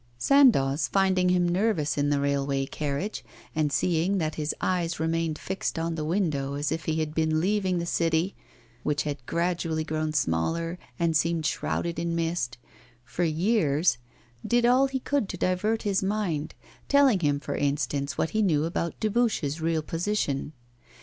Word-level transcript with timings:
Sandoz, 0.17 0.87
finding 0.87 1.29
him 1.29 1.47
nervous 1.47 1.95
in 1.95 2.09
the 2.09 2.19
railway 2.19 2.65
carriage, 2.65 3.23
and 3.55 3.71
seeing 3.71 4.17
that 4.17 4.33
his 4.33 4.55
eyes 4.59 4.99
remained 4.99 5.37
fixed 5.37 5.77
on 5.77 5.93
the 5.93 6.03
window 6.03 6.55
as 6.55 6.71
if 6.71 6.85
he 6.85 6.99
had 7.01 7.13
been 7.13 7.39
leaving 7.39 7.77
the 7.77 7.85
city 7.85 8.33
which 8.81 9.03
had 9.03 9.23
gradually 9.27 9.83
grown 9.83 10.11
smaller 10.11 10.79
and 10.97 11.15
seemed 11.15 11.45
shrouded 11.45 11.99
in 11.99 12.15
mist 12.15 12.57
for 13.05 13.23
years, 13.23 13.99
did 14.43 14.65
all 14.65 14.87
he 14.87 14.99
could 14.99 15.29
to 15.29 15.37
divert 15.37 15.83
his 15.83 16.01
mind, 16.01 16.55
telling 16.89 17.19
him, 17.19 17.39
for 17.39 17.55
instance, 17.55 18.17
what 18.17 18.31
he 18.31 18.41
knew 18.41 18.63
about 18.65 18.99
Dubuche's 18.99 19.61
real 19.61 19.83
position. 19.83 20.51